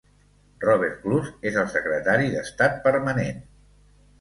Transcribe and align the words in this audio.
Robert 0.63 0.95
Kloos 1.03 1.29
és 1.51 1.59
el 1.65 1.69
secretari 1.75 2.33
d'estat 2.37 2.83
permanent. 2.89 3.45